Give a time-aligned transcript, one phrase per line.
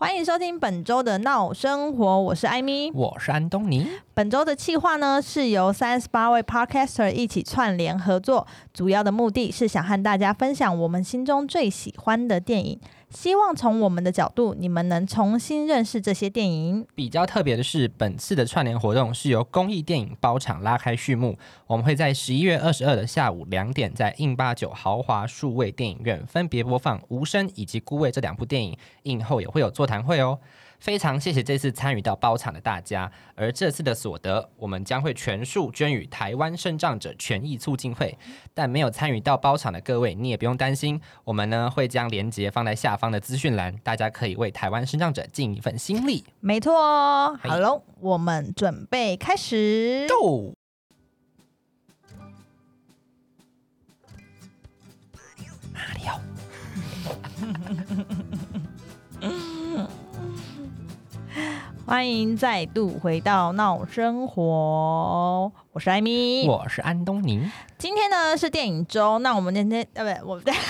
[0.00, 2.88] 欢迎收听本周的闹生活，我是艾米。
[2.92, 3.84] 我是安东尼。
[4.14, 16.86] 本周的企划呢是由三十八位 Podcaster 一起串联合作，主要的目的是想和大家分享我们心中最喜欢的电影，希望从我们的角度，你们能重新认识这些电影。
[16.94, 30.38] 比较特别的是，本次的串联活动是由公益电影包场拉开序幕，我们会在十一月二十二的下午两点，在印八九豪华数位电影院分别播放《无声》以及《孤味》这两部电影，映后也会有座谈会哦。
[30.78, 38.16] 非常谢谢这次参与到包场的大家，而这次的所得，我们将会全数捐予台湾生障者权益促进会。
[38.54, 46.24] 但没有参与到包场的各位，你也不用担心，我们呢会将链接放在下方的资讯栏，大家可以为台湾生障者尽一份心力。
[46.40, 50.06] 没错哦，好喽，我们准备开始。
[50.08, 50.54] Go！
[55.72, 56.20] 马里奥，
[61.88, 66.46] 欢迎再度回到闹生活，我是艾米。
[66.46, 67.50] 我是安东尼。
[67.78, 70.54] 今天呢是电影周，那我们今天呃不，我刚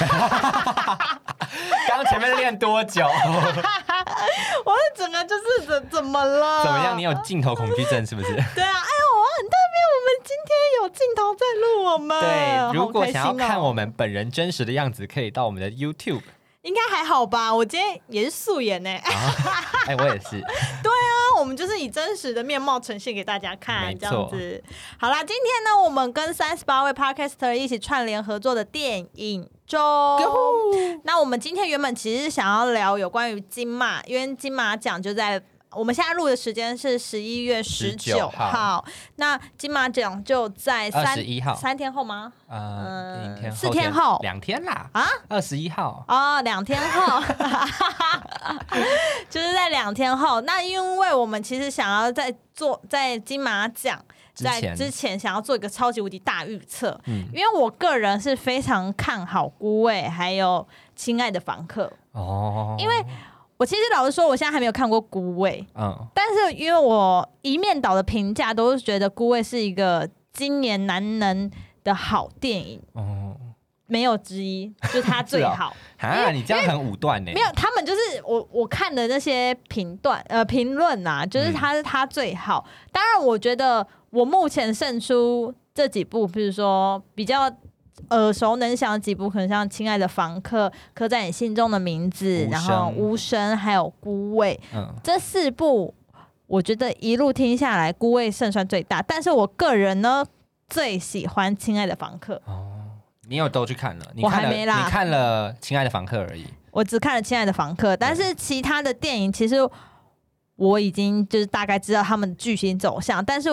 [1.88, 3.02] 刚前面练多久？
[4.64, 6.62] 我整个就是怎怎么了？
[6.62, 6.96] 怎么样？
[6.96, 8.28] 你有镜头恐惧症是不是？
[8.28, 12.20] 对啊，哎呦，我很特别，我们今天有镜头在录我们。
[12.20, 16.22] 对，如果想要看我们本人真实的样子，可以到我们的 YouTube。
[16.62, 17.54] 应该还好吧？
[17.54, 18.90] 我今天也是素颜呢。
[18.90, 20.44] 哎，我也是。
[21.48, 24.62] 们就是以真实的面貌呈现给大家看，这样子。
[24.98, 29.80] 好啦，今天呢，我们跟三十八位 Podcaster 一起串联合作的电影中。
[31.02, 35.42] 那我们今天原本其实是想要聊有关于金马，因为金马奖就在。
[35.72, 38.50] 我们现在录的时间是十一月十九19号。
[38.50, 38.84] 号，
[39.16, 41.54] 那金马奖就在三十一号。
[41.54, 42.32] 三天后吗？
[42.48, 44.18] 呃，天、四天后。
[44.22, 44.88] 两天啦。
[44.92, 46.04] 啊，二十一号。
[46.08, 47.22] 哦，两天后，
[49.28, 50.40] 就是在两天后。
[50.40, 54.02] 那因为我们其实想要在做在金马奖
[54.34, 54.76] 在之前。
[54.76, 57.26] 之前想要做一个超级无敌大预测，嗯。
[57.34, 62.94] 因为我个人是非常看好《孤味》还有《亲爱的房客》，哦，因为
[63.58, 71.50] 我其实老实说，我现在还没有看过《孤味》，嗯，但是因为我一面倒的评价都是觉得《孤味》是一个今年难能
[71.82, 73.34] 的好电影，哦，
[73.86, 75.74] 没有之一，就是它最 好。
[75.98, 77.32] 哈，你这样很武断呢。
[77.34, 82.64] 没有，他们就是我我看的那些评断呃评论啊，就是他是他最好。
[82.92, 87.50] 当然，我觉得我目前胜出这几部，比如说比较
[88.10, 95.94] 耳熟能详的几部，可能像《亲爱的房客》《刻在你心中的名字》，然后《无声》还有《孤味》嗯，这四部，
[96.46, 99.02] 我觉得一路听下来，《孤味》胜算最大。
[99.02, 100.24] 但是我个人呢，
[100.68, 102.34] 最喜欢《亲爱的房客》。
[102.50, 102.74] 哦
[103.30, 104.06] 你有都去看了？
[104.14, 106.46] 你我看了还没啦你看了《亲爱的房客》而已。
[106.70, 109.56] 我只看了《亲爱的房客》，但是其他的电影其实
[110.56, 113.50] 我已经就是大概知道他们的剧情走向，但是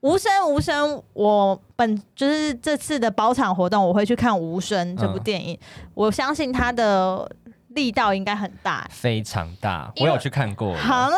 [0.00, 5.58] 无声无声，我本就是这次的包场活动，我会去看《无声》这部嗯电影，
[5.94, 7.28] 我相信它的
[7.70, 8.86] 力道应该很大。
[8.90, 10.76] 非常大，我有去看过。
[10.76, 11.16] 好，那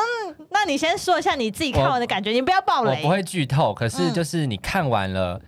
[0.51, 2.97] 那你先说一下你自己看完的感觉，你不要暴雷。
[2.97, 5.39] 我不会剧透，可是嗯就是你看完了，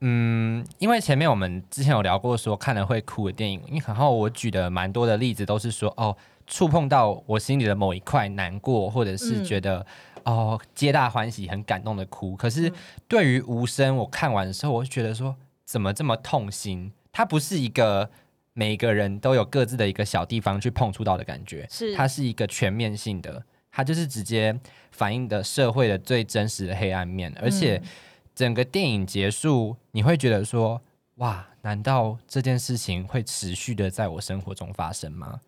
[0.00, 9.84] 嗯因为前面我们之前有聊过说看了会哭的电影，因为然后我举的蛮多的例子都是说哦，触碰到我心里的某一块难过，或者是嗯觉得、
[10.32, 12.36] 哦皆大欢喜很感动的哭。
[12.36, 12.74] 可是嗯
[13.06, 16.92] 对于无声，我看完的时候，我就觉得说怎么这么痛心？
[17.12, 18.10] 它不是一个。
[18.54, 24.58] 每个人都有各自的一个小地方去碰触到的感觉，是它是一个全面性的，它就是直接
[24.90, 27.88] 反映的社会的最真实的黑暗面，而且嗯
[28.34, 30.82] 整个电影结束，你会觉得说，
[31.18, 35.40] 哇，难道这件事情会持续的在我生活中发生吗？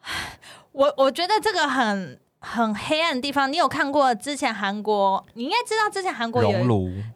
[0.72, 5.24] 我我觉得这个很很黑暗的地方，你有看过之前韩国？
[5.34, 6.50] 你应该知道之前韩国有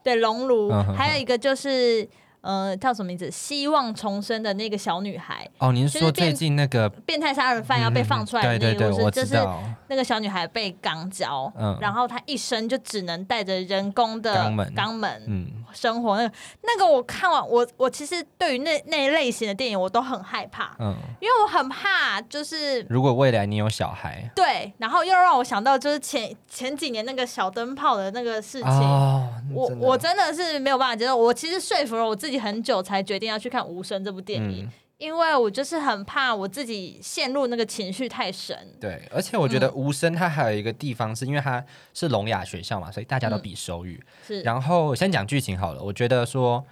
[0.02, 2.06] 对熔炉，嗯哼还有一个就是
[2.44, 3.30] 呃叫什么名字？
[3.30, 11.76] 希望重生的那个小女孩，哦，您就是说最近那个变态杀人犯要被放出来的嗯对对对，我那个故事，就是知道，那个小女孩被肛交，嗯。
[11.80, 14.74] 然后她一生就只能带着人工的肛门。
[14.74, 16.16] 肛门嗯，生活。
[16.16, 22.82] 那个那个我看完，我我其实对于那那一类型的电影我都很害怕，嗯，因为我很怕就是。
[22.90, 31.16] 如果未来你有小孩，对，然后又让我想到就是前前几年那个小灯泡的那个事情，哦，我真我真的是没有办法接受。
[31.16, 38.56] 我其实说服了我自己很久，才决定要去看《无声》这部电影，嗯因为我就是很怕我自己陷入那个情绪太深。
[38.80, 41.62] 对，而且我觉得嗯无声它还有一个地方，是因为它
[41.92, 44.02] 是聋哑学校嘛，所以大家都嗯比手语。
[44.24, 46.64] 是，然后先讲剧情好了，我觉得说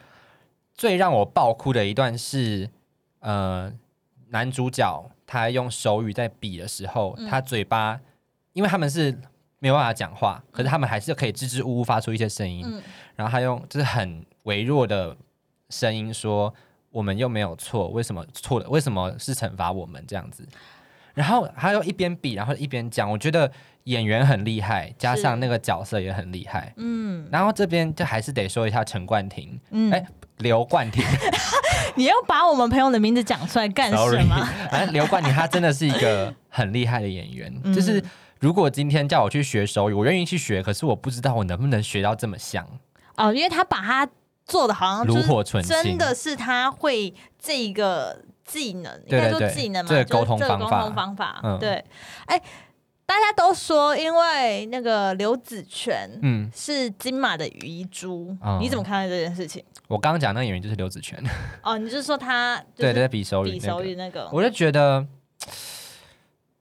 [0.73, 2.71] 最让我爆哭的一段是，
[3.19, 3.71] 呃，
[4.29, 8.01] 男主角他用手语在比的时候，嗯他嘴巴，
[8.53, 9.19] 因为他们是
[9.63, 12.83] 没有办法讲话，可是他们还是可以支支吾吾发出一些声音，嗯
[13.15, 15.17] 然后他用就是很微弱的
[15.71, 16.53] 声音说
[16.91, 18.69] ：“我们又没有错，为什么错的？
[18.69, 20.45] 为什么是惩罚我们这样子？”
[21.15, 23.49] 然后他又一边比，然后一边讲，我觉得
[23.85, 26.73] 演员很厉害，加上那个角色也很厉害。
[26.77, 30.05] 嗯然后这边就还是得说一下陈冠廷，嗯，哎
[30.39, 31.05] 刘冠廷
[31.95, 34.49] 你要把我们朋友的名字讲出来干什么？
[34.73, 38.03] 反正刘冠廷他真的是一个很厉害的演员，嗯就是
[38.43, 42.67] 如果今天叫我去学手语，我愿意去学，可是我不知道我能不能学到这么像，
[43.17, 44.09] 哦，因为他把他
[44.45, 50.59] 做的好像炉火纯青，真的是他会这个技能，应该说对对对技能嘛，这个就是沟通方法。
[50.59, 51.57] 沟通方法，嗯。
[51.61, 51.85] 对，
[52.27, 52.37] 哎，
[53.07, 59.63] 大家都说因为那个刘子权嗯，是金马的遗珠，哦你怎么看待这件事情？
[59.87, 61.17] 我刚刚讲那个演员就是刘子权，
[61.63, 63.69] 哦，你就是说他就是对对，比手语比那个。
[63.69, 65.07] 手语那个，我就觉得，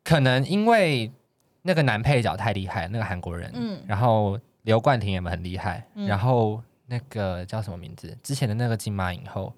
[0.03, 1.11] 可能因为
[1.61, 8.17] 那个男配角太厉害，那个韩国人，嗯然后刘冠廷也很厉害，嗯然后那个叫什么名字？
[8.23, 9.53] 之前的那个金马影后，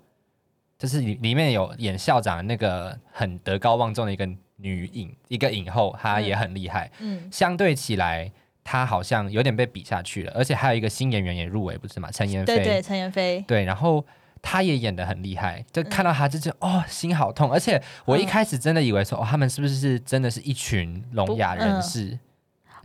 [0.78, 4.28] 就是里里面有演校长的那个很德高望重的一个
[4.58, 6.92] 女影，一个影后，她也很厉害。
[7.00, 8.32] 嗯相对起来，
[8.64, 12.10] 她好像有点被比下去了，而且还有一个新演员也入围，不是吗？
[12.12, 12.46] 陈妍霏。
[12.46, 14.06] 对对，陈妍霏，对，然后
[14.44, 17.50] 他也演的很厉害，就嗯看到他就觉得、哦，心好痛。
[17.52, 22.20] 而且我一开始真的以为说，哦，他们是不是真的是一群聋哑人士？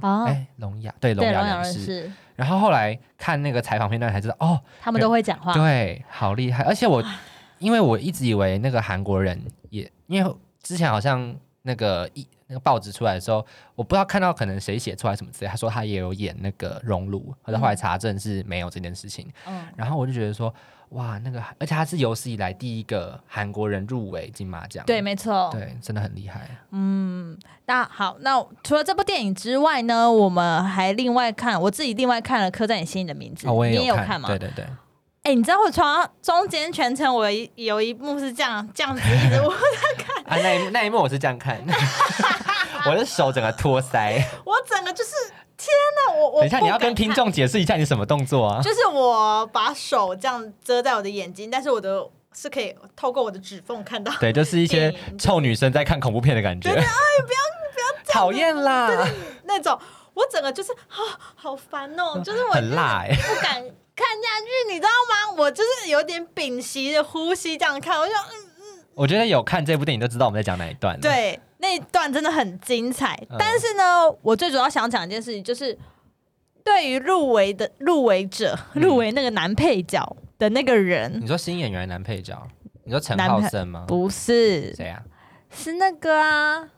[0.00, 1.60] 哦，哎、聋哑对聋对，哑。
[1.60, 6.62] 人士，然后后来看那个采访片段才知道，哦，他们都会讲话，对，好厉害。
[6.62, 7.04] 而且我
[7.58, 19.30] 因为我一直以为那个韩国人也，因为之前好像那个一那个报纸出来的时候，我不知道看到可能谁写出来什么之类，他说他也有演那个熔炉，可是后来查证是没有这件事情。
[19.46, 20.52] 嗯，然后我就觉得说，
[20.90, 26.48] 哇，那个，而且他是有史以来第一个韩国人入围金马奖，对，没错，对，真的很厉害。
[26.70, 34.28] 嗯，那好，那除了这部电影之外呢，我们还另外看，我自己另外看了《刻在你心里的名字》哦，我也你也有看，看吗？
[34.28, 34.64] 对对对，
[35.24, 39.52] 哎、你知道我床中间全程我有一有一幕是这样这样子一直 我
[40.24, 41.58] 啊，那一幕那一幕我是这样看，
[42.90, 44.22] 我的手整个托腮。
[44.44, 45.10] 我整个就是
[45.56, 45.68] 天
[46.06, 48.60] 哪，我我等一下，你要跟听众解释一下你什么动作啊？
[48.62, 54.12] 就是我把手这样遮在我的眼睛，但是我的是可以透过我的指缝看到。
[54.20, 56.70] 对，就是一些臭女生在看恐怖片的感觉。
[56.70, 57.38] 对哎，不要
[57.72, 59.06] 不要讨厌啦，
[59.44, 59.78] 那种，
[60.14, 63.08] 我整个就是啊，好烦哦、 就是我很辣哎。
[63.14, 63.54] 不敢
[63.96, 65.34] 看下去，你知道吗？
[65.36, 73.14] 我就是有点屏息的呼吸这样看，我就嗯嗯我觉得有看这部电影都知道我们在讲哪一段。，对，那一段真的很精彩。
[73.30, 75.76] 嗯但是呢，我最主要想讲一件事情，就是
[76.64, 82.40] 对于入围的入围者，嗯入围那个男配角的那个人，你说新演员男配角，
[82.84, 83.84] 你说陈浩森吗？
[83.88, 85.02] 不是，谁啊？
[85.50, 86.68] 是那个啊，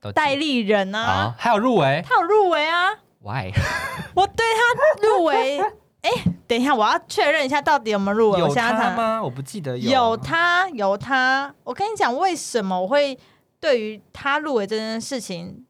[0.00, 2.90] 都记戴立人啊，啊，还有入围他有入围啊
[3.22, 3.50] ，？Why？
[4.14, 5.60] 我对他入围。
[6.02, 6.10] 哎、
[6.48, 8.40] 等一下，我要确认一下到底有没有入围。
[8.40, 9.20] 有他吗？
[9.22, 9.90] 我不记得有。
[9.90, 11.54] 有他，有他。
[11.62, 13.18] 我跟你讲，为什么我会
[13.60, 15.64] 对于他入围这件事情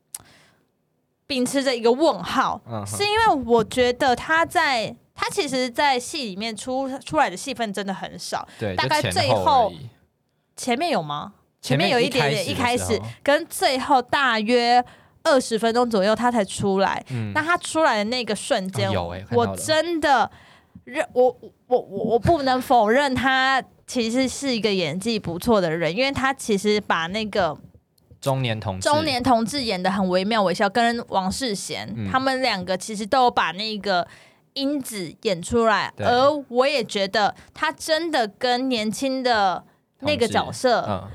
[1.27, 2.61] 秉持着一个问号？
[2.67, 9.89] 嗯哼是因为我觉得他在他其实，在戏里面出出来的戏份真的很少，对，大概前最后而已
[10.57, 11.35] 前面有吗？
[11.61, 14.83] 前面有一点点，一开始一开始的时候跟最后大约
[15.23, 17.05] 二十分钟左右他才出来。
[17.11, 20.31] 嗯那他出来的那个瞬间，哦有欸看到我了真的
[20.85, 21.25] 认我
[21.67, 27.55] 我我我不能否认他其实是一个演技不错的人，因为他其实把那个
[28.21, 32.09] 中年同志，中年同志演的很惟妙惟肖，跟王世贤、嗯。
[32.11, 34.07] 他们两个其实都有把那个
[34.55, 39.65] 因子演出来，而我也觉得他真的跟年轻的
[40.01, 41.11] 那个角色嗯，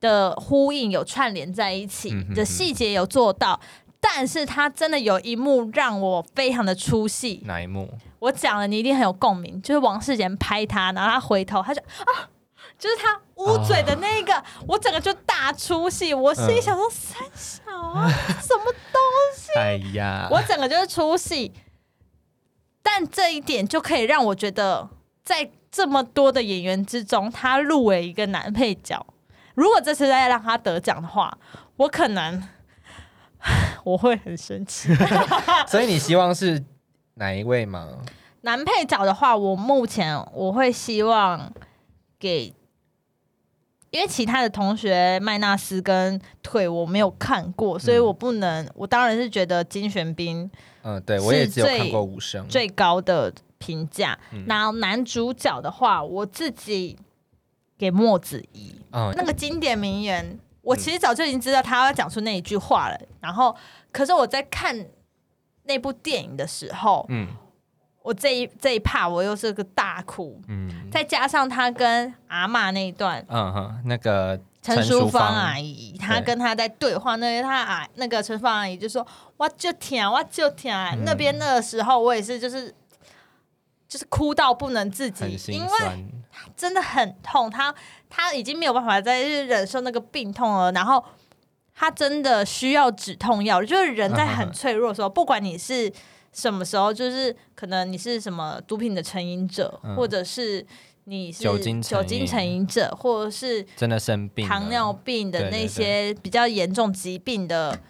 [0.00, 3.60] 的呼应有串联在一起的细节有做到。
[3.98, 7.90] 但是他真的有一幕让我非常的出戏，哪一幕？
[8.20, 12.28] 我讲了你一定很有共鸣，就是王世贤拍他，然后他回头，他就啊，
[12.78, 19.00] 就是他捂嘴的那个，我整个就大出戏，我心里想说三小啊，什么东
[19.34, 21.52] 西 哎呀，我整个就是出戏，
[22.82, 24.88] 但这一点就可以让我觉得，
[25.24, 29.06] 在这么多的演员之中，他入围一个男配角。
[29.54, 31.38] 如果这次再让他得奖的话，
[31.76, 32.46] 我可能
[33.84, 34.94] 我会很生气。
[35.66, 36.62] 所以你希望是
[37.14, 37.88] 哪一位吗？
[38.42, 41.52] 男配角的话，我目前我会希望
[42.18, 42.54] 给，
[43.96, 48.68] 因为其他的同学麦纳斯跟腿我没有看过，所以我不能。
[48.74, 50.50] 我当然是觉得金玄彬
[50.82, 54.18] 嗯，对我也是最只有看过无声，最高的评价。
[54.32, 56.98] 嗯然后男主角的话，我自己
[57.78, 58.74] 给莫子怡。
[58.92, 63.00] 嗯，那个经典名言，我其实早就已经知道他要讲出那一句话了。
[63.22, 63.56] 然后，
[63.90, 64.78] 可是我在看
[65.62, 67.28] 那部电影的时候，嗯
[68.06, 79.04] 我这一这一趴我又是个大哭，嗯再加上他跟阿妈那一段，嗯哼，那个陈淑淑芳阿姨，她跟她在对话，那她啊那个陈淑芳阿姨就说
[79.38, 80.72] ：“我就甜，我就甜。
[80.92, 82.72] 嗯那边那个时候，我也是就是
[83.88, 86.06] 就是哭到不能自己，因为，
[86.56, 87.74] 真的很痛，她
[88.08, 91.04] 她已经没有办法再忍受那个病痛了，然后
[91.74, 95.92] 她真的需要止痛药，就是人在很脆弱的时候，不管你是。
[96.36, 96.92] 什么时候？
[96.92, 99.96] 就是可能你是什么毒品的成瘾者，嗯。
[99.96, 100.64] 或者是
[101.04, 107.80] 你是酒精成酒精瘾成瘾者，或者是真的生病，糖尿病的那些比较严重疾病的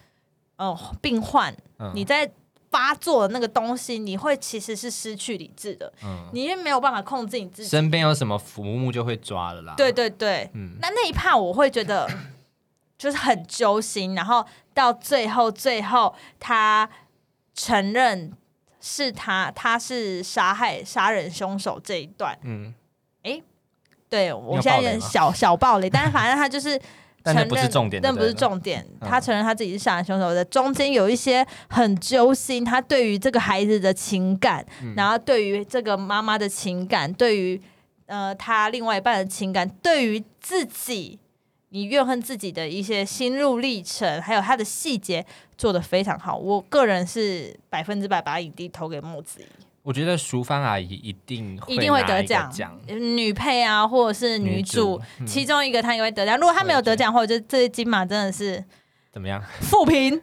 [0.58, 1.90] 哦病患，嗯。
[1.92, 2.30] 你在
[2.70, 7.68] 发作的那个东西，你会其实是失去理智的，嗯，你是没有办法控制你自己。
[7.68, 9.74] 身边有什么浮木就会抓了啦。
[9.76, 10.76] 对，对对，嗯。
[10.80, 12.08] 那那一趴我会觉得
[12.96, 16.88] 就是很揪心，然后到最后最后他
[17.56, 18.30] 承认
[18.80, 22.72] 是他他是杀害杀人凶手这一段，嗯，
[24.08, 26.78] 对我现在有点小小暴力，但是反正他就是
[27.24, 28.86] 承认，不是重点就那不是重点。
[29.00, 37.60] 嗯他承认他自己是杀人凶手的，中间有一些很揪心，他对于这个孩子的情感，嗯然后对于这个妈妈的情感，对于
[38.06, 41.18] 呃他另外一半的情感，对于自己。
[41.76, 45.22] 你怨恨自己的一些心路历程，还有他的细节
[45.58, 46.34] 做的非常好。
[46.34, 49.46] 我个人是百分之百把影帝投给木子怡。
[49.82, 56.38] 我觉得淑芳阿姨一定一定会得奖奖，女配啊，或者是女女主，嗯其中一个她也会得奖。
[56.38, 58.64] 如果她没有得奖，或者这这金马真的是
[59.12, 59.42] 怎么样？
[59.60, 60.18] 负评，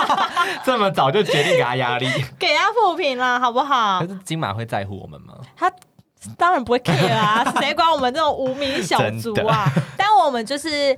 [0.64, 2.06] 这么早就决定给她压力，
[2.38, 4.08] 给她负评了，好不好可？
[4.08, 5.34] 是金马会在乎我们吗？
[6.36, 9.70] 当然不会 care 啊， 谁管我们这种无名小卒啊？
[9.96, 10.96] 但我们就是。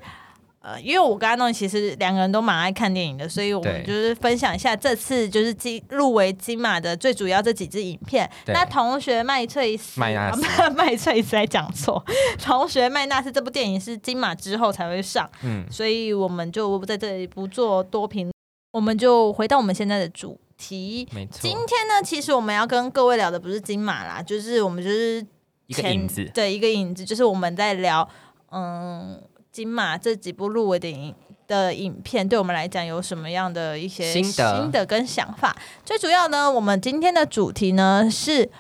[0.63, 8.31] 呃，因为我跟阿弄其实两个人都蛮爱看电影的，所以我们就是分享一下这次就是金入围金马的最主要这几支影片。
[8.49, 12.05] 那同学麦翠 斯，麦纳斯啊麦翠斯还讲错，
[12.39, 18.31] 同学麦纳斯这部电影是金马之后才会上，嗯，所以我们就在这里不做多评，
[18.73, 21.09] 我们就回到我们现在的主题。
[21.13, 25.25] 没错今，天呢，其实我们要跟各位聊的不是金马啦，就是我们就是
[25.67, 28.07] 一个前影子，对，一个影子，就是我们在聊，
[28.53, 29.19] 嗯，
[29.51, 31.15] 金马这几部入围的影
[31.49, 35.57] 的影片，对我们来讲有什么样的一些心得心得跟想法？
[35.85, 38.51] 最主要呢，我们今天的主题呢是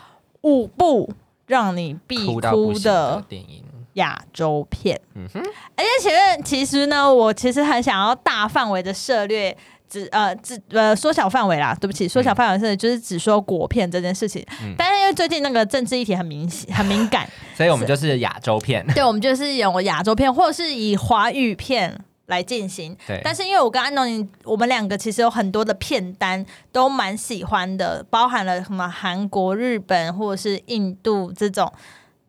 [0.42, 1.12] 五部
[1.46, 3.62] 让你必哭的的电影，
[3.94, 5.00] 亚洲片。
[5.14, 5.40] 嗯哼，
[5.76, 9.56] 而且前面其实呢，我其实很想要大范围的涉猎，
[9.90, 14.42] 只呃只呃缩小范围啦，对不起，缩小范围是就是只说国片这件事情。
[14.62, 22.02] 嗯但是因为最近那个政治议题很明显很敏感， 所以我们就是亚洲片，对我们就是有亚洲片，或者是以华语片。
[22.30, 31.68] 来进行，对，但是因为我跟安东尼，我们两个其实有很多的片单都蛮喜欢的，包含了什么韩国、日本或者是印度这种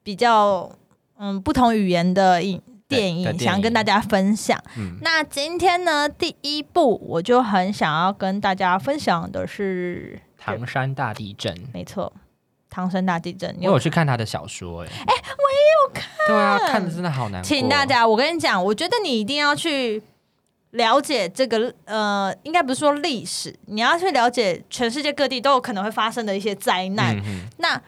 [0.01, 0.68] 比较
[1.20, 4.62] 嗯不同语言的影对电影，想跟大家分享。
[4.77, 12.12] 嗯，那今天呢，第一部我就很想要跟大家分享的是，唐山大地震，没错，
[12.69, 13.55] 唐山大地震。
[13.57, 20.01] 因为我去看他的小说，哎，哎，我也有看，对啊，看的真的好难，请大家，我跟你讲，我觉得你一定要去
[20.71, 27.17] 了解这个，呃，应该不是说历史，你要去了解全世界各地都有可能会发生的一些灾难。
[27.17, 27.81] 嗯那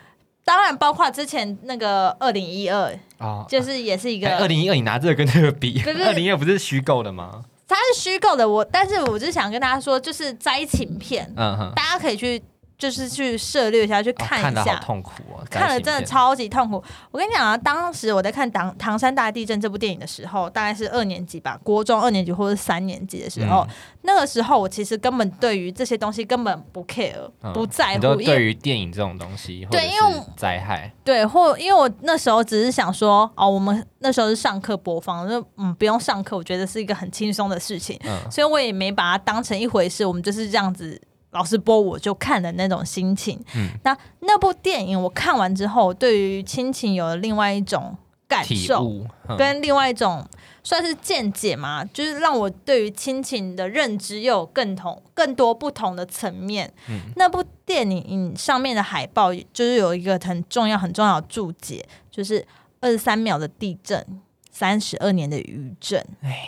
[0.45, 7.43] 当然包括之前那个二零一二，啊，就是也是一个，二零一二，你拿这个跟这个比， 二零一二不是虚构的吗？
[7.67, 8.47] 它是虚构的。
[8.47, 12.41] 我，但是我就是想跟大家说，就是灾情片，嗯哼，大家可以去。
[12.83, 16.83] 就是去涉猎一下，去哦看一下，看痛苦哦，看了真的超级痛苦。
[17.11, 23.67] 我跟你讲啊，当时我在看唐《唐山大地震》这部电影的时候，大概是二年级吧，国中二年级或者三年级的时候，嗯
[24.05, 41.01] 那个时候我其实根本对于这些东西根本不 care，、嗯不在乎，对于电影这种东西，对因为灾害，对或因为我那时候只是想说，哦，我们那时候是上课播放，就嗯不用上课，我觉得是一个很轻松的事情，嗯，所以我也没把它当成一回事，我们就是这样子。
[41.33, 43.69] 老师播我就看的那种心情，嗯。
[43.83, 47.95] 那那部电影我看完之后，对于亲情有了另外一种
[48.27, 48.87] 感受，
[49.27, 49.37] 嗯。
[49.37, 50.25] 跟另外一种
[50.63, 56.71] 算是见解嘛，就是让我对于亲情的认知又有更同更多不同的层面。
[56.87, 56.99] 嗯。
[57.15, 62.45] 那部电影上面的海报就是有一个很重要很重要的注解，就是
[62.79, 64.05] 二十三秒的地震，
[64.51, 65.99] 三十二年的余震。
[66.21, 66.47] 哎、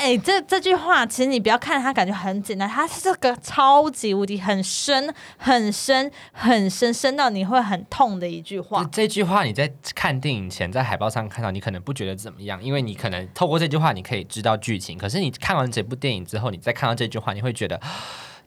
[0.00, 9.06] 哎这这句话其实你不要看它，感觉很简单，它是这个超级无敌很深、很深、很深，深到你会很痛的一句话这。
[9.10, 14.96] 句话你在看电影前，在海报上看到，你可能不觉得怎么样，因为你可能透过这句话你可以知道剧情。
[14.96, 17.78] 可是你看完整部电影之后，你再看到这句话，你会觉得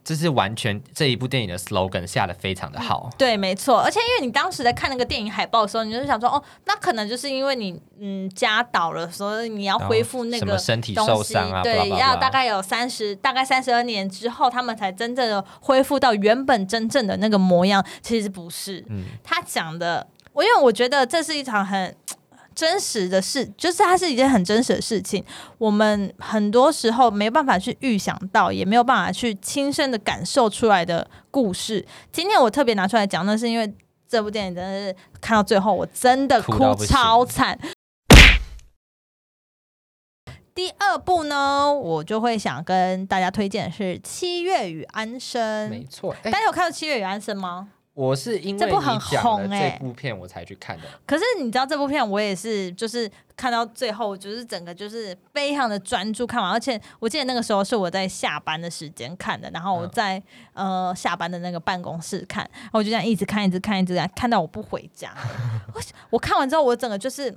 [0.03, 3.09] 这是完全这一部电影的 slogan 下的非常的好。
[3.17, 17.83] 对，没错，而且因为你当时在看那个电影海报的时候，你就想说，哦，那可能就是因为你嗯家倒了，所以你要恢复那什个么身体受伤啊，对，blah blah 要大概有三十，大概三十二年之后，他们才真正的恢复到原本真正的那个模样。
[18.01, 21.95] 其实不是，嗯他讲的，我因为我觉得这是一场很
[22.55, 25.23] 真实的事，就是它是一件很真实的事情。
[25.57, 31.85] 我们很多时候没办法去预想到，也没有办法去亲身的感受出来的故事。
[32.11, 33.73] 今天我特别拿出来讲，那是因为
[34.07, 37.59] 这部电影真的是看到最后，我真的哭超惨。
[40.55, 45.79] 第二部呢，我就会想跟大家推荐的是《七月与安生没》。
[45.89, 46.15] 错。
[46.21, 47.69] 哎大家有看到《七月与安生》吗？
[47.93, 50.83] 我是因为这部很你讲了红欸这部片我才去看的。
[51.05, 60.23] 可是你知道这部片，我也是就是看到最后，就是整个就是非常的专注看完，而且我记得那个时候是我在下班的时间看的，然后我嗯在、
[60.53, 65.13] 呃下班的那个办公室看，然后我就这样一直看，一直看，一直看，看到我不回家。
[65.75, 67.31] 我我看完之后，我整个就是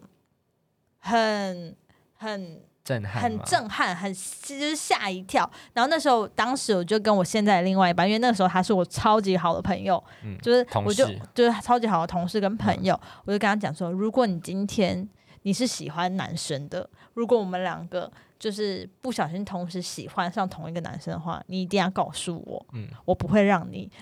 [1.00, 1.76] 很
[2.14, 5.50] 很很震撼很震撼，很就是吓一跳。
[5.72, 15.08] 然后那时候，当时我就跟我现在的另外一半，因为那个时候他是我超级好的朋友，嗯就是同我就事就是超级好的同事跟朋友，我就跟他讲说，如果你今天
[15.42, 23.90] 你是喜欢男生的，如果我们两个就是不小心同时喜欢上同一个男生的话，你一定要告诉我，嗯我不会让你。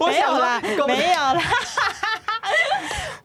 [0.00, 1.42] 没有啦，没有啦，没有啦。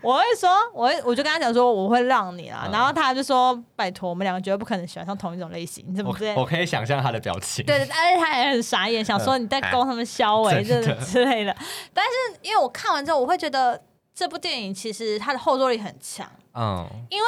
[0.06, 2.64] 我会说，我会，我就跟他讲说，我会让你啦。
[2.68, 7.66] 嗯然后他就说，拜托，我们两个绝对不可能喜欢上同一种类型，你怎么我之类我可以想象他的表情。
[7.66, 11.56] 对对， 而且他也很傻眼，想说你在攻他们肖伟这之类的。
[11.94, 13.82] 但是因为我看完之后，我会觉得
[14.14, 17.28] 这部电影其实它的后坐力很强，嗯，因为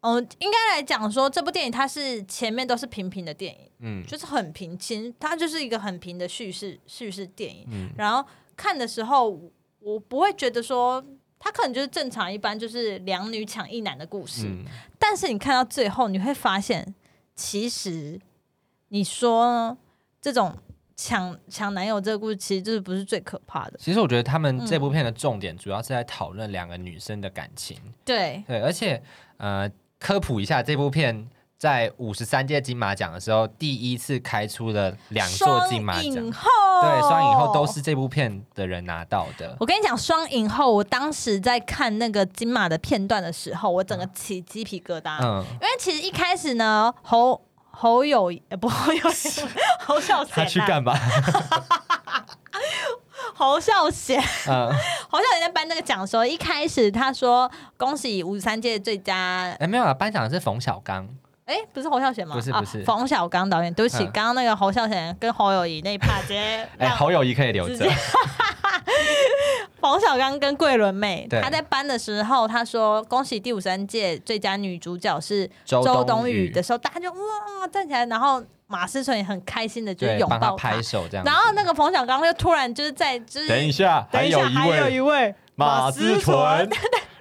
[0.00, 7.66] 嗯、应该来讲说，这部电影它是前面都是平平的电影，嗯就是很平，其实它就是一个很平的叙事叙事电影。
[7.70, 9.28] 嗯然后看的时候，
[9.80, 11.04] 我不会觉得说。
[11.38, 14.46] 它可能就是正常一般，就是两女抢一男的故事。
[14.46, 14.64] 嗯，
[14.98, 16.94] 但是你看到最后，你会发现，
[17.34, 18.20] 其实
[18.88, 19.76] 你说
[20.20, 20.56] 这种
[20.96, 23.78] 抢抢男友这个故事，其实就是不是最可怕的。
[23.78, 27.78] 其实我觉得他们嗯这部片的重点主要是在讨论两个女生的感情。
[28.04, 29.02] 对，对，而且
[29.36, 31.28] 呃，科普一下，这部片
[31.66, 36.48] 在五十三届金马奖的时候，第一次开出了两座金马影后，
[36.80, 37.82] 对，双影后都是。
[37.82, 39.56] 这部片的人拿到的。
[39.58, 45.18] 我跟你讲，双影后，我当时在看那个金马的片段的时候，我整个起鸡皮疙瘩。
[45.20, 49.42] 嗯，因为其实一开始呢，侯侯友不侯友宜，
[49.84, 50.96] 侯孝贤、啊，他去干嘛？
[53.34, 54.70] 侯孝贤，嗯，
[55.10, 61.08] 侯孝贤在颁那个奖的时候，一开始他说恭喜五十三届最佳哎，没有啊，颁奖的是冯小刚。
[61.46, 62.34] 哎，不是侯孝贤吗？
[62.34, 63.72] 啊不是不是冯小刚导演。
[63.72, 66.38] 对不起，嗯刚刚那个侯孝贤跟侯友谊那一趴直接
[66.78, 67.86] 哎，让侯友谊可以留着。
[69.80, 81.24] 冯小刚跟桂纶镁，对他在颁的时候，他说恭喜第五十三届最佳女主角是周周冬冬雨雨的时候，大家就哇站起来，然后马思纯也很开心的就是，拥抱他拍手这样。
[81.24, 86.68] 然后那个冯小刚就突然就是在就是等一下，等一下还有一位马思纯。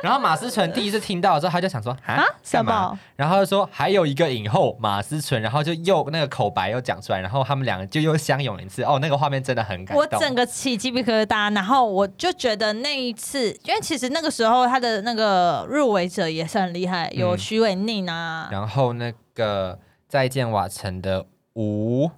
[0.05, 2.63] 然后马思纯第一次听到之后，他就想说啊啊什？
[2.63, 2.95] 么？
[3.15, 8.83] 然后就说还有一个影后马思纯，然后就又那个口白又讲出来，然后他们两个就又相拥一次。
[8.83, 9.97] 哦，那个画面真的很感动。
[9.97, 22.11] 我整个起鸡皮疙瘩，然后我就觉得那一次，因为其实那个时候他的那个入围者也是很厉害，有嗯徐伟宁啊，然后那个再见瓦城的吴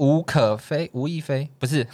[0.00, 1.86] 吴可菲、吴亦菲不是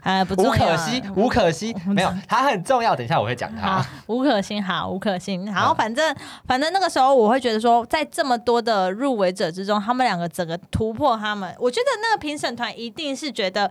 [0.00, 2.96] 啊， 不吴重要啊可惜，吴可惜没有，他很重要。
[2.96, 13.70] 等一下我会讲好他。，吴可欣好，吴可欣好，嗯反正反正那个时候我会觉得说，在这么多的入围者之中，他们两个整个突破他们，我觉得那个评审团一定是觉得，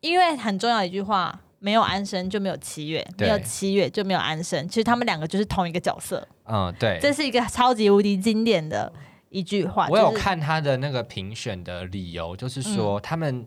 [0.00, 1.40] 因为很重要一句话。
[1.64, 4.68] 没有安生就没有七月，没有七月就没有安生。
[4.68, 6.98] 其实他们两个就是同一个角色，嗯，对。
[7.00, 8.92] 这是一个超级无敌经典的
[9.32, 9.88] 一句话。
[9.88, 13.46] 我有看他的那个评选的理由，就是说他们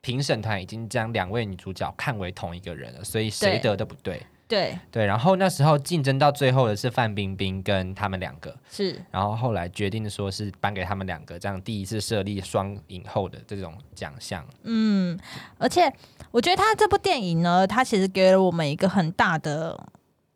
[0.00, 4.24] 评审团已经将两位女主角看为同一个人了，所以谁得都不对。
[4.46, 14.46] 对，对，然后那时候竞争到最后的是范冰冰跟他们两个，是然后后来决定说是颁给他们两个，这样第一次设立双影后的这种奖项。
[14.64, 15.18] 嗯，
[15.56, 15.90] 而且
[16.30, 19.88] 我觉得他这部电影呢，他其实给了我们一个很大的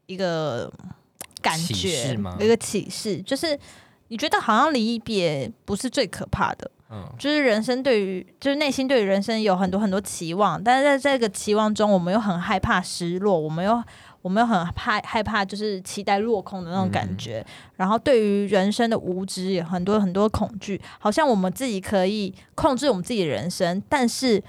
[0.07, 0.73] 一个
[1.43, 3.57] 感觉一个启示，就是
[4.09, 13.83] 你觉得好像离别不是最可怕的，嗯，就是人生对于，就是内心对于人生有很多很多期望，但是在这个期望中，我们又很害怕失落，我们又
[14.23, 17.45] 我们又很怕害怕就是期待落空的那种感觉，
[17.77, 24.43] 然后对于人生的无知有很多很多恐惧，好像我们自己可以控制我们自己的人生，但是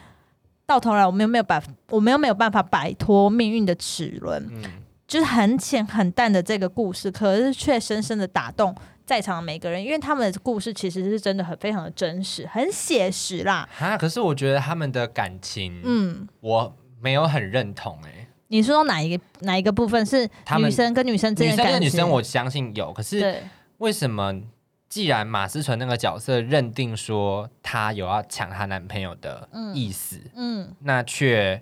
[0.65, 4.63] 到头来我们又没有办，我们又没有办法摆脱命运的齿轮，嗯。
[5.09, 8.75] 就是很浅很淡的这个故事，可是却深深的打动
[9.09, 13.67] 在场的每个人，因为他们的故事其实是真的很非常的真实，很写实啦。
[13.75, 20.05] 哈，可是我觉得他们的感情，嗯，我没有很认同哎、你说哪一个哪一个部分？
[20.05, 23.41] 是女生跟女生之女生间女生，我相信有，可是对。
[23.79, 24.39] 为什么
[24.87, 31.59] 既然马思纯那个角色认定说她有要抢她男朋友的意思，嗯，那却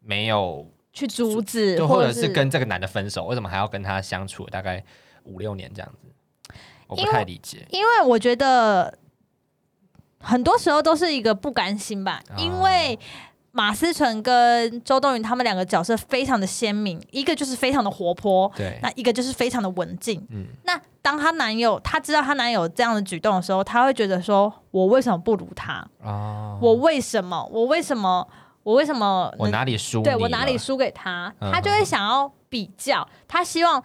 [0.00, 4.82] 没有，去阻止，就或者是跟这个男的分手，为什么还要跟他相处大概
[5.22, 6.09] 五六年这样子？
[6.90, 7.66] 我不因为太理解。
[7.70, 8.92] 因为我觉得
[10.20, 12.98] 很多时候都是一个不甘心吧，哦因为
[13.52, 20.24] 马思纯跟周冬雨他们两个角色非常的鲜明，一个就是非常的活泼，对，那一个就是非常的文静。
[20.30, 25.84] 嗯，那当她男友她知道她男友这样的举动的时候，她会觉得说：我为什么不如他？
[26.02, 27.48] 哦，我为什么？
[27.50, 28.28] 我为什么？
[28.62, 29.48] 我为什么我？
[29.48, 30.02] 哪里输？
[30.02, 30.56] 对我哪里？
[30.56, 31.34] 输给他？
[31.40, 33.82] 嗯他就会想要比较，她希望。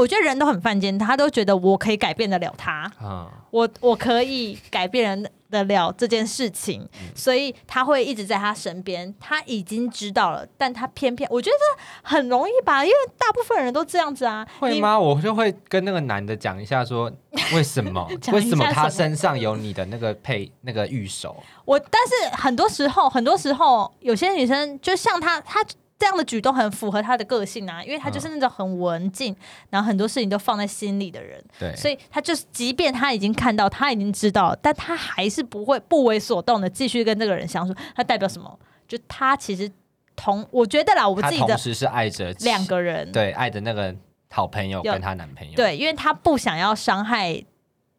[0.00, 9.14] 我觉得人都很犯贱，他都觉得我可以改变得了他，嗯，我我可以改变人得了这件事情，嗯所以他会一直在他身边。
[9.20, 14.46] 他已经知道了，但他偏偏我觉得很容易吧，因为大部分人都这样子啊。
[14.58, 14.98] 会吗？
[14.98, 17.12] 我就会跟那个男的讲一下， 说
[17.54, 21.36] 为什么为什么他身上有你的那个配那个玉手？
[21.66, 25.62] 我，但是很多时候，很多时候，有些女生就像他，她
[26.00, 29.36] 这样的举动很符合他的个性啊，因为他就是那种很文静，
[29.68, 37.74] 然后很多事情都放在心里的人，对，所以他就是，即便他已经看到，他已经知道，但他还是不会不为所动的继续跟这个人相处。
[37.94, 38.58] 他代表什么？
[38.88, 39.70] 就他其实
[40.16, 43.94] 同，我觉得啦，我他自己的同时是爱着两个人，对爱的那个
[44.30, 47.44] 好朋友跟她男朋友，对，因为他不想要伤害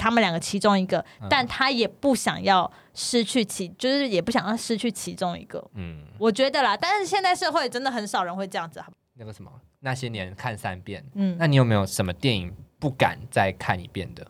[0.01, 5.63] 他们两个其中一个，嗯但他也不想要失去其，就是也不想要失去其中一个。
[5.75, 8.87] 嗯，我觉得啦，但是现在社会真的很少人会这样子啊。
[9.13, 14.25] 那个什么那些年看三遍，嗯，那你有没有什么电影不敢再看一遍的？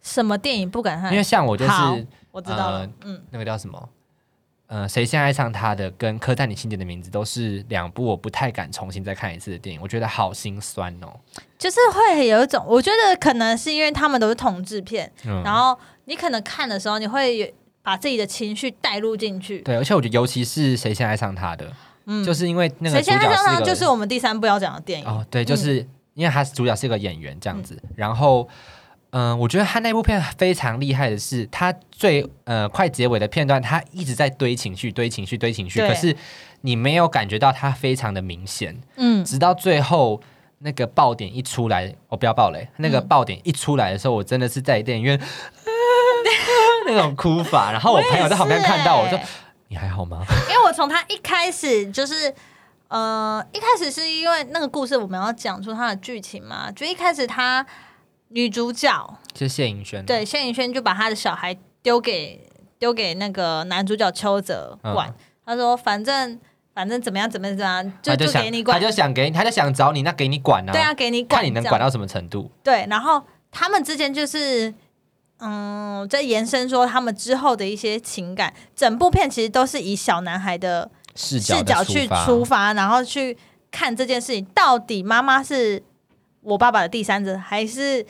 [0.00, 1.10] 什么电影不敢看？
[1.10, 3.88] 因为像我就是我知道了呃，嗯，那个叫什么？
[4.68, 11.08] 呃，谁先爱上他的跟刻在你心底的名字都是两部我不太敢重新再看一次的电影，我觉得好心酸哦。
[11.56, 19.60] 就是会有一种，我觉得可能是因为他们都是同志片，嗯，然后你可能看的时候，你会把自己的情绪带入进去。
[19.60, 21.72] 对，而且我觉得尤其是谁先爱上他的，
[22.06, 25.06] 嗯，就是因为那个谁先爱上他就是我们第三部要讲的电影。
[25.06, 25.76] 哦，对，就是、
[26.14, 28.48] 因为他是主角是一个演员这样子，然后。
[29.18, 36.14] 嗯、我觉得他那部片非常厉害的是，他最呃快结尾的片段，他一直在堆情绪、堆情绪、堆情绪，可是
[36.60, 40.20] 你没有感觉到他非常的明显，嗯，直到最后
[40.58, 43.08] 那个爆点一出来，我、不要爆雷，那个嗯。
[43.08, 45.18] 爆点一出来的时候，我真的是在电影院、
[46.86, 49.18] 那种哭法，然后我朋友在旁边看到，我说
[49.68, 50.24] 你还好吗？
[50.50, 52.34] 因为我从他一开始就是，
[52.88, 57.64] 呃，一开始是因为那个故事我们要讲出它的剧情嘛，就一开始他
[58.28, 59.18] 女主角。
[59.38, 66.40] 是谢颖轩，对谢颖轩就把他的小孩丢给丢给那个男主角邱泽管，嗯他说反正
[66.74, 68.80] 反正怎么样怎么样怎么样，就他就给你管。
[68.80, 72.50] 他，就想给他就想找你，那给你管啊，对啊，给你管，看你能管到什么程度。
[72.62, 74.74] 对，然后他们之间就是，
[75.38, 78.52] 嗯，在延伸说他们之后的一些情感。
[78.74, 83.36] 整部片其实都是以小男孩的视角的视角去发出发，然后去
[83.70, 85.82] 看这件事情，到底妈妈是
[86.46, 88.06] 我爸爸的第三者，还是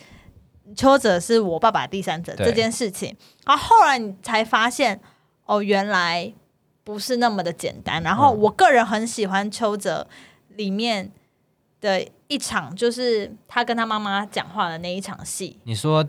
[0.77, 3.17] 邱泽是我爸爸的第三者这件事情。
[3.47, 5.01] 然后后来你才发现，
[5.47, 6.31] 哦，原来
[6.85, 8.03] 不是那么的简单。
[8.03, 10.07] 然后嗯我个人很喜欢邱泽
[10.51, 11.11] 里面
[11.81, 15.59] 的一场，就是他跟他妈妈讲话的那一场戏。
[15.65, 16.07] 你说，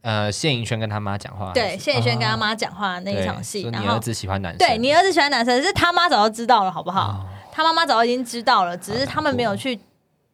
[0.00, 7.08] 呃，谢颖轩跟他妈讲话，对，谢宇轩跟他哦妈讲话的那一场戏，然后你儿子喜欢男生，对你儿子喜欢男生，是他妈早就知道了，好不好？
[7.08, 9.78] 哦他妈妈早就已经知道了，只是他们没有去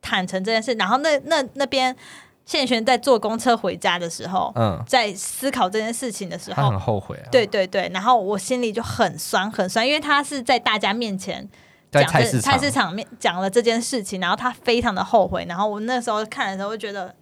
[0.02, 0.74] 坦诚这件事。
[0.74, 1.96] 然后那那那边
[2.44, 11.48] 谢宇轩在坐公车回家的时候，嗯，在思考这件事情的时他候，很后悔啊，对对对，然后我心里就很酸很酸，因为他是在大家面前
[11.90, 15.46] 在讲这菜市场菜市场面讲了这件事情，然后他非常的后悔。
[15.48, 17.14] 然后我那时候看的时候，就觉得，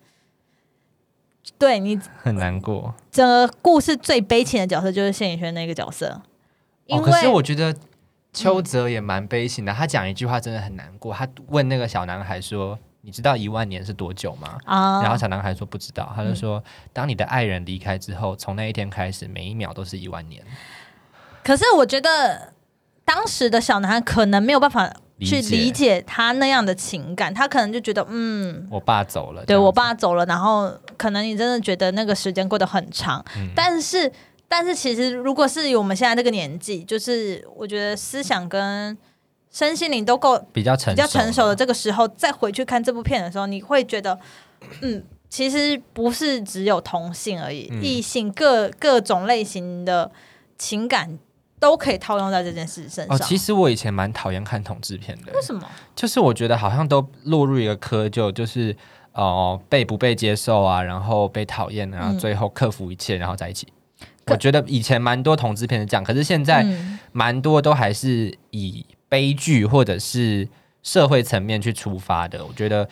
[1.58, 2.94] 对你 很难过。
[3.12, 6.22] 整个故事最悲情的角色就是谢宇轩那个角色，
[6.86, 7.74] 因哦，为、可是我觉得
[8.32, 14.56] 邱泽也蛮悲情的，他讲一句话真的很难过，他问那个小男孩说：“你知道一万年是多久吗？
[14.64, 16.36] 啊，然后小男孩说不知道，他就嗯。
[16.36, 16.62] 说，
[16.92, 20.42] 当你的爱人离开之后，从那一天开始，每一秒都是一万年。
[21.42, 22.52] 可是我觉得
[23.04, 26.00] 当时的小男孩可能没有办法去理解。
[26.02, 33.50] 他那样的情感，他可能就觉得，嗯，我爸走了，对我，爸走了，然后可能你真的觉得那个时间过得很长，嗯。
[33.56, 34.12] 但是
[34.52, 38.98] 但是其实如果是我们现在这个年纪，就是我觉得思想跟
[39.48, 44.18] 身心灵都够比较成比较成熟的这个时候，再回去看这部片的时候，你会觉得，
[44.82, 50.10] 嗯，其实不是只有同性而已，嗯异性各各种类型的
[50.58, 51.16] 情感
[51.60, 53.16] 都可以套用在这件事身上。
[53.16, 55.62] 哦，其实我以前蛮讨厌看同志片的，为什么？
[55.94, 58.76] 就是我觉得好像都落入一个窠臼，就是
[59.12, 63.68] 哦、被不被接受啊，然后被讨厌，然后嗯最后克服一切，然后在一起。
[64.24, 70.48] 可我觉得以前蛮多同志片是这样，可是现在嗯蛮多都还是以悲剧或者是
[70.83, 72.44] 社会层面去出发的。
[72.44, 72.88] 我觉得，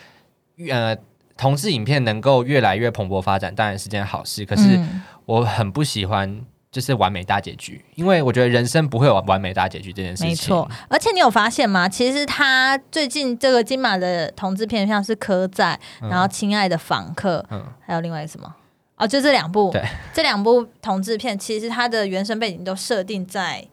[0.71, 0.97] 呃，
[1.37, 4.45] 同志影片能够越来越蓬勃发展，当然是件好事。
[4.45, 6.41] 可是嗯我很不喜欢
[6.73, 10.29] 就是完美大结局，因为我觉得人生不会有完美大结局这件事情。
[10.29, 11.88] 没错，而且你有发现吗？
[11.88, 15.64] 其实他最近这个金马的同志片，像是《科仔》，
[16.03, 18.55] 嗯然后《亲爱的访客》，嗯还有另外一个什么？
[18.99, 19.71] 哦，就这两部。
[19.71, 19.83] 对，
[20.13, 23.67] 这两部同志片，其实它的原生背景都设定在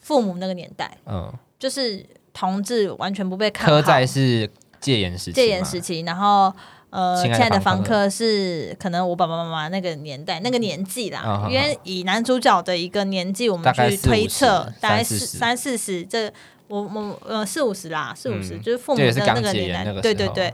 [0.00, 6.52] 父母那个年代，嗯，就是同志完全不被看科好，在是戒严时期，戒严时期，然后
[6.90, 16.32] 呃，亲爱的房客是可能我爸爸妈妈那个年代那个年纪啦，因为以男主角的一个年纪，我们去推测，大概是三四十这
[16.68, 20.52] 我我呃四五十啦，四五十、嗯就是父母的那个年代对对对，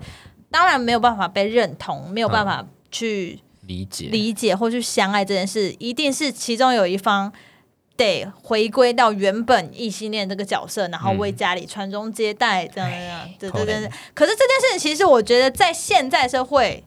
[0.51, 2.47] 当然没有办法被认同，没有办嗯。
[2.47, 3.39] 法去
[3.71, 4.07] 理解。
[4.07, 7.33] 理解或去相爱这件事，一定是其中有一方
[7.97, 13.93] 得回归到原本异性恋这个角色，然后为嗯家里传宗接代，这样这样，对可对对怜。
[14.15, 16.83] 可是这件事情，其实我觉得在现在社会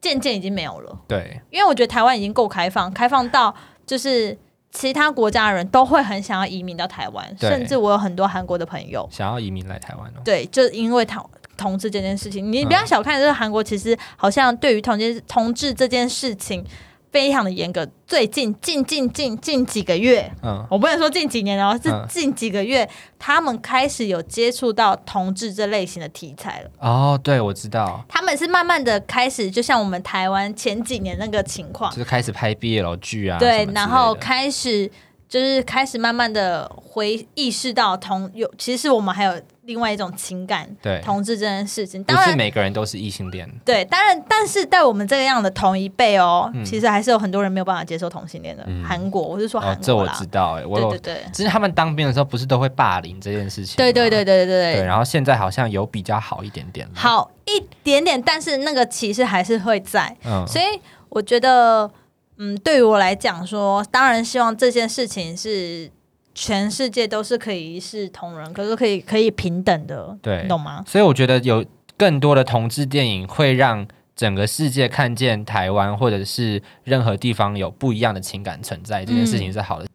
[0.00, 3.54] 渐渐已经没有了，对，因为我觉得台湾已经够开放，开放到
[3.86, 4.36] 就是
[4.70, 10.20] 其他国家的人都会很想要移民到台湾，甚至我有很多韩国的朋友，想要移民来台湾哦。
[10.24, 16.64] 对，就因为同同志这件事情，你不要嗯小看这个韩国，其实好像对于同志同志这件事情
[17.10, 17.86] 非常的严格。
[18.06, 22.06] 最近近近近近几个月，嗯，我不能说近几年哦，是嗯。
[22.08, 26.70] 近几个月，他们开始有接触到同志这类型的题材了。
[26.78, 31.90] 哦，对，我知道，他们是慢慢的开始，就像我们台湾前几年那个情况。
[31.90, 34.90] 就，是开始拍 BL 剧啊，对然后开始
[35.28, 42.02] 就是开始慢慢的回意识到同有，其实我们还有另外一种情感，对，同志这件事情。
[42.02, 43.46] 不当然，是每个人都是异性恋。
[43.64, 48.64] 对，当然，但是在我们这样的同一辈哦，嗯其实还是有很多人没有办法接受同性恋的。
[48.66, 53.76] 嗯韩国，我是说韩哦，这我啦，知道，哎，我有对对，对，只是他们当兵的时候不是都会霸凌这件事情吗？
[53.76, 54.84] 对对对对对对，对。
[54.84, 61.90] 然后现在好像有比较好一点点了。，好一点点，但是那个歧视还是会在，嗯，所以我觉得，
[62.38, 65.90] 嗯，对于我来讲说，当然希望这件事情是
[66.34, 70.84] 全世界都是可以一视同仁，可是可以可以平等的，对你懂吗？
[70.86, 71.64] 所以我觉得有
[71.96, 79.86] 更多的同志电影会让整个世界看见台湾或者是任何地方有不一样的情感存在，这件事情是好的。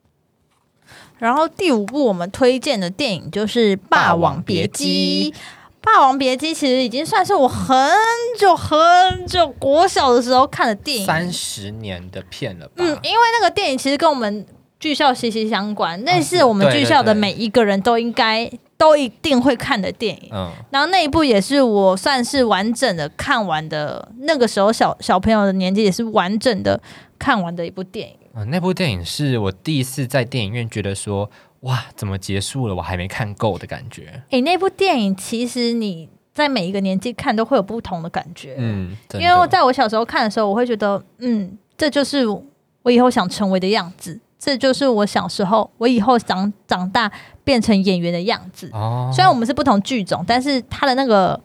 [1.19, 5.31] 然后第五部我们推荐的电影就是《霸霸王别姬》。
[5.83, 7.77] 姬《霸王别姬》其实已经算是我很
[8.39, 12.73] 久很久国小的时候看的电影，三十年的片了吧？
[12.77, 14.45] 嗯，因为那个电影其实跟我们
[14.79, 20.29] 剧校息息相关，那是是我们剧校的每一个人都应该都一定会看的电影。
[20.31, 26.81] 嗯，然后那一部也是我算是完整的看完的，那个时候小小朋友的年纪也是完整的
[27.19, 28.15] 看完的一部电影。
[28.35, 31.29] 嗯那部电影是我第一次在电影院觉得说，
[31.63, 32.75] 哇，怎么结束了？
[32.75, 34.23] 我还没看够的感觉。
[34.29, 38.55] 诶，那部电影其实你在每一个年纪看都会有不同的感觉。
[38.57, 42.25] 嗯，因为我在我小时候看的时候，我会觉得，嗯，这就是
[42.81, 47.11] 我以后想成为的样子，这就是我小时候，我以后长长大
[47.43, 48.69] 变成演员的样子。
[48.73, 51.39] 哦，虽然我们是不同剧种，但是他的那个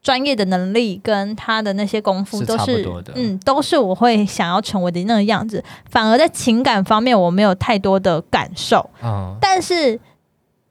[0.00, 5.62] 专业的能力跟他的那些功夫都是嗯，都是我会想要成为的那个样子。
[5.90, 8.88] 反而在情感方面，我没有太多的感受。
[9.02, 9.98] 嗯，但是，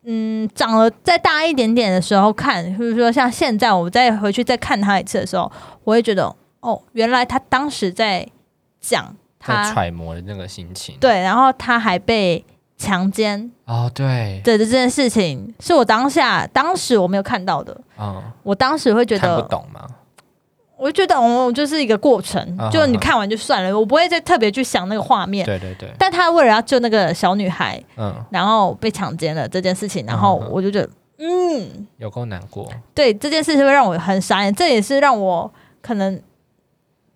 [0.04, 5.52] 嗯，长了再大一点点的时候看，就是说像现在我再回去再看他一次的时候，
[5.84, 8.26] 我会觉得，哦，原来他当时在
[8.80, 9.06] 讲
[9.46, 10.96] 在他揣摩的那个心情。
[11.00, 12.44] 对，然后他还被
[12.78, 17.76] 强奸哦，对，对这件事情，是我当下当时我没有看到的。
[18.00, 19.82] 嗯，我当时会觉看不得，懂吗？
[20.78, 25.44] 我就觉得我，就是一个过程，嗯就你看完就算了，我不会再特别去想那个画面。
[25.44, 32.72] 对对对，但他为了要救那个小女孩，嗯，然后被强奸了这件事情，然后我就觉得，嗯，有够难过。
[32.94, 36.22] 对这件事情会让我很傻眼，这也是让我可能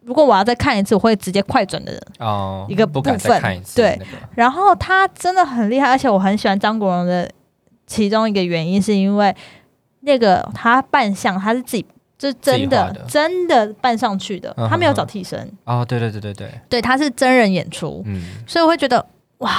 [0.06, 2.02] 如果我要再看一次，我会直接快转的人。
[2.20, 3.42] 哦，一个不敢部分。
[3.76, 7.30] 对那个然后他真的很厉害，而且我很喜欢张国荣的
[7.88, 9.36] 其中一个原因，是因为
[10.02, 11.86] 那个他扮相他是自己。
[12.18, 19.04] 就是真的真的扮上去的，嗯他没有找替身，哦，对对对对对，对，他是真人演出，嗯所以我会觉得
[19.40, 19.52] 哇，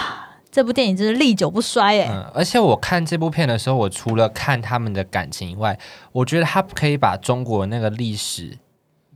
[0.48, 2.24] 这部电影真是历久不衰哎、嗯。
[2.32, 5.76] 而且我看这部片的时候，我除了看他们的感情以外，
[6.12, 8.56] 我觉得他可以把中国那个历史，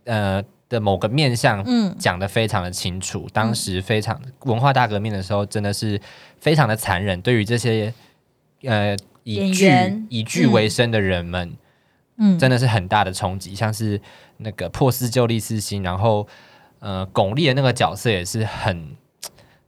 [0.06, 3.28] 呃的某个面向嗯，讲的非常的清楚。
[3.32, 6.00] 当时非常文化大革命的时候，真的是
[6.40, 7.92] 非常的残忍，对于这些
[8.62, 9.70] 呃以剧
[10.08, 11.56] 以剧为生的人们，
[12.18, 13.54] 嗯，真的是很大的冲击。
[13.54, 14.00] 像是
[14.38, 16.26] 那个破四旧立四新，然后
[16.80, 18.96] 呃巩俐的那个角色也是很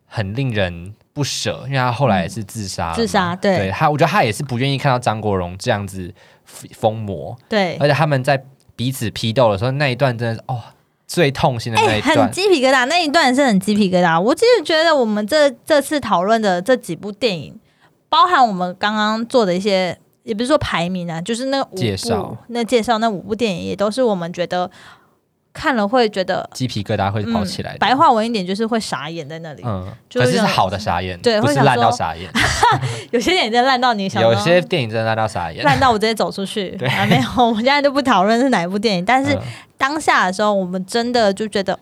[0.06, 3.56] 很令人不舍，因为他后来也是自杀自杀对。
[3.56, 6.12] 对他，我觉得他也是不愿意看到张国荣这样子
[6.44, 8.42] 疯魔，对，而且他们在
[8.74, 10.62] 彼此批斗的时候，那一段真的是哦
[11.08, 12.16] 最痛心的那哎、一段。
[12.18, 14.20] 很鸡皮疙瘩，那一段是很鸡皮疙瘩。
[14.20, 17.58] 我其实觉得我们这这次讨论的这几部电影，
[18.08, 24.70] 包含我们刚刚做的一些，也不是说排名啊，就是那五部介绍那介绍那五部电影，也都是我们觉得
[25.58, 26.48] 看了会觉得。
[26.54, 32.30] 鸡皮疙瘩会跑起来的、白话文一点就是会傻眼在那里，嗯，就可是是好的傻眼，对不是烂到傻眼。
[33.10, 35.64] 有些电影真的烂到你想说有些电影真的烂到傻眼。
[35.64, 37.04] 烂到我直接走出去 对啊！
[37.06, 39.42] 没有，我们现在就不讨论是哪一部电影，但是嗯
[39.76, 41.78] 当下的时候，我们真的就觉得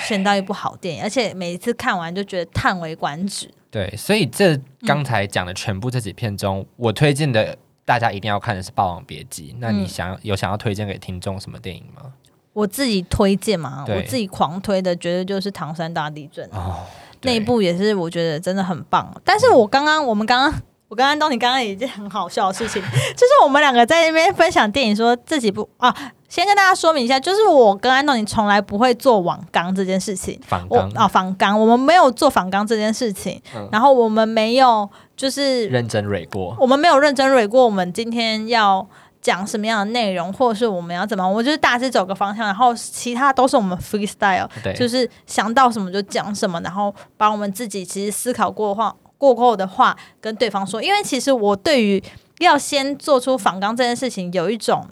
[0.00, 3.50] 选到一部好电影，而且每一次看完就觉得叹为观止。
[3.70, 9.52] 对，所以这刚才讲的全部这几片中，我推荐的大家一定要看的是《霸王别姬》。
[9.58, 12.12] 那你嗯想要有想要推荐给听众什么电影吗？
[12.52, 16.76] 我自己推荐嘛，我自己狂推的，绝对就是《唐山大地震》哦，
[17.22, 19.12] 那一对部也是我觉得真的很棒。
[19.24, 22.82] 但是我刚刚，我们刚刚，我刚刚东尼刚刚有一件很好笑的事情，
[23.16, 25.94] 就是我们两个在那边分享电影，说这几部啊，
[26.28, 30.38] 先跟大家说明一下，就是我跟安东尼从来不会做网纲这件事情。
[30.68, 33.66] 我啊，仿纲，我们没有做仿纲这件事情，嗯。
[33.72, 38.86] 然后我们没有就是认真蕊过，我们没有认真蕊过我们今天要
[39.22, 50.82] 讲什么样的内容，或者是我们要怎么，我就是大致走个方向，然后其他都是我们 freestyle，就是想到什么就讲什么，然后把我们自己其实思考过的话过后的话跟对方说。
[50.82, 52.02] 因为其实我对于
[52.40, 54.84] 要先做出仿纲这件事情有一种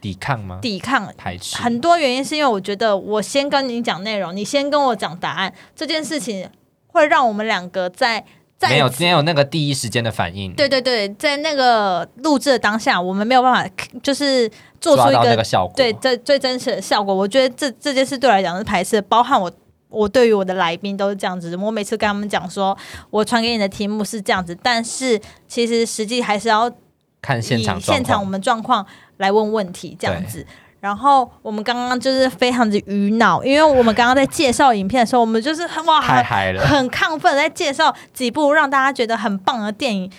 [0.00, 0.60] 抵抗吗？
[0.62, 1.12] 抵抗。
[1.18, 6.48] 排斥很多原因是因为我觉得我先跟你讲内容，你先跟我讲答案，这件事情
[6.86, 8.24] 会让我们两个在在
[8.68, 13.70] 没有没有那个第一时间的反应，对对对，在那个录制的当下，我们没有办法
[14.02, 17.14] 就是做出一个那个效果，对最最真实的效果。
[17.14, 19.50] 我觉得这这件事对我来讲是排斥，包含我。
[19.94, 22.74] 我对于我的来宾都是这样子，我每次跟他们讲说，
[23.10, 26.72] 我传给你的题目是这样子，但是其实实际还是要
[27.20, 28.86] 看现场现场我，们状况
[29.18, 30.46] 来问问题这样子。
[30.82, 40.10] 然后我们刚刚就是非常的愚脑，因为我们刚刚在介绍影片的时候，我们就是哇太嗨了，很亢奋在介绍几部让大家觉得很棒的电影。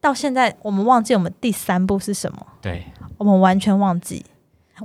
[0.00, 2.84] 到现在我们忘记我们第三部是什么，对。
[3.18, 4.24] 我们完全忘记，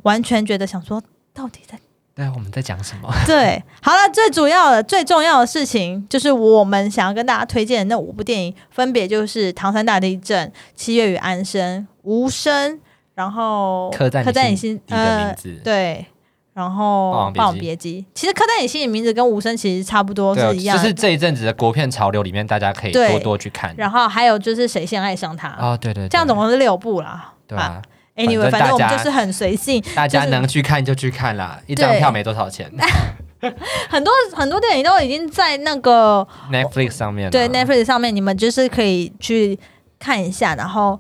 [0.02, 1.00] 完全觉得想说
[1.34, 1.80] 到底在
[2.16, 3.14] 对，我们在讲什么？
[3.28, 3.64] 对。
[3.82, 12.74] 好了，最主要的、最重要的事情就是我们想要跟大家推荐的那五部电影，分别就是《唐山大地震》《七月与安生》《无声》，
[13.18, 15.62] 然后刻在你在你心心底的名字。
[15.64, 16.06] 对。
[16.54, 23.72] 然后霸王《别姬其实刻在你心里名字跟无声其实差不多是一样的，就是这一阵子的国片潮流里面，大家可以多多去看。
[23.78, 26.10] 然后还有就是谁先爱上他，哦，对对，对。
[26.10, 27.32] 这样总共是六部啦。
[27.46, 27.80] 对啊
[28.16, 32.72] ，Anyway，反正大家反正我们就是很随性，大家能去看就去看啦，一张票没多少钱。
[33.88, 37.30] 很多很多电影都已经在那个，Netflix 上面啊。
[37.30, 39.60] 对 Netflix 上面，你们就是可以去
[40.00, 41.00] 看一下，然后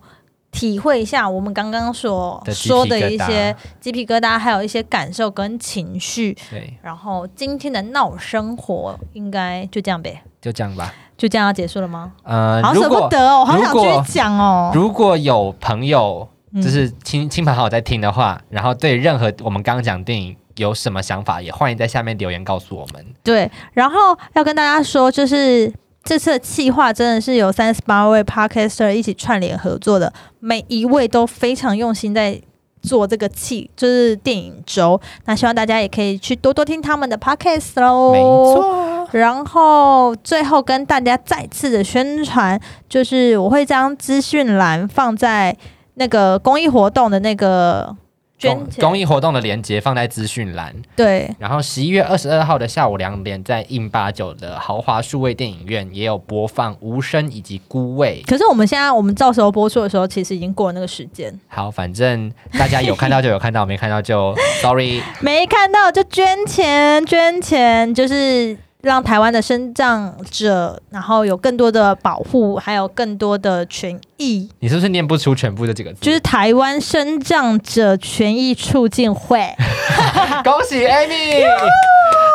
[0.57, 6.35] 体会一下我们刚刚所说的一些鸡皮疙瘩，还有一些感受跟情绪。
[6.49, 10.91] 对，然后今天的闹生活应该就这样呗，就这样吧。
[11.15, 12.11] 就这样要结束了吗？
[12.23, 14.71] 呃，好舍不得哦，好想如果继续讲哦。
[14.73, 23.05] 如果有朋友嗯就是亲亲朋好友在听的话，然后对任何我们刚刚讲电影有什么想法，也欢迎在下面留言告诉我们。
[23.23, 25.71] 对，然后要跟大家说，就是
[26.07, 32.41] 这次的企划真的是有三十八位 podcaster 一起串联合作的，每一位都非常用心在
[32.81, 34.97] 做这个企，就是电影周。
[35.25, 38.13] 那希望大家也可以去多多听他们的 podcast 喽。
[38.13, 38.19] 没。
[38.21, 45.53] 错，然后最后跟大家再次的宣传，就是我会将资讯栏放在
[45.95, 47.93] 那个公益活动的那个
[48.41, 50.75] 公捐公益活动的链接放在资讯栏。
[50.95, 58.21] 对，然后十一月二十二号的下午两点，在印八九的豪华数位电影院也有播放《无声》以及《孤味》。
[58.29, 65.01] 可是我们现在我们到时候播出的时候，其实已经过了那个时间，好，反正大家有看到就有看到，没看到就 sorry。
[65.21, 68.57] 没看到就捐钱，捐钱就是
[68.87, 75.99] 让台湾的生长者，然后有更多的保护，还有更多的权益，你是不是念不出全部这几个字？
[76.01, 79.53] 就是台湾生长者权益促进会。
[80.43, 81.45] 恭喜 Amy。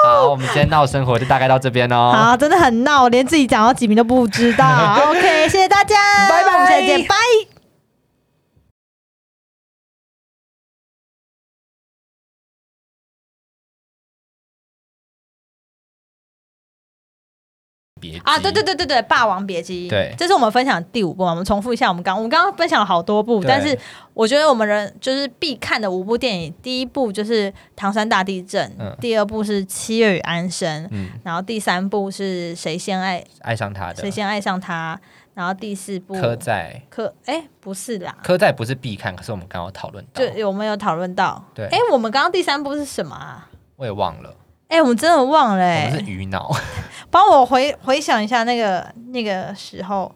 [0.04, 2.12] 好，我们今天闹生活就大概到这边哦。
[2.14, 4.98] 好，真的很闹，连自己讲到几名都不知道。
[5.10, 5.96] OK，谢谢大家，
[6.28, 7.16] 拜拜我们下次见，拜。
[18.02, 20.12] 别啊，对对对对对，《霸王别姬》对。
[20.18, 21.30] 这是我们分享的第五部嘛。
[21.30, 23.78] 我们重复一下，我们刚我们刚刚分享了好多部，但是
[24.12, 28.96] 我觉得我们人就是必看的五部电影，第一部就是《唐山大地震》嗯。
[29.00, 34.00] 第二部是《七月与安生》嗯，然后第三部是谁先爱爱上他的。
[34.00, 35.00] 谁先爱上他，
[35.34, 36.82] 然后第四部科在。
[36.90, 41.66] 科哎不是啦，科在不是必看，可是我们刚刚有讨论到，对我们有讨论到，对。
[41.66, 43.48] 哎我们刚刚第三部是什么啊？
[43.76, 44.34] 我也忘了，
[44.68, 46.54] 哎，我们真的忘了我哎、们是鱼脑。
[47.12, 50.14] 帮我回回想一下那个那个时候，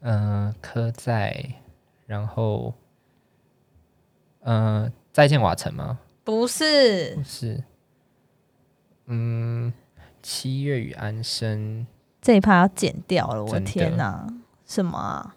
[0.00, 1.52] 嗯，科在，
[2.06, 2.72] 然后，
[4.40, 5.98] 嗯，再见瓦城吗？
[6.24, 7.62] 不是不是，
[9.04, 9.70] 嗯，
[10.22, 11.86] 七月与安生，
[12.22, 14.26] 这一趴要剪掉了，我的天哪！
[14.64, 15.36] 什么啊？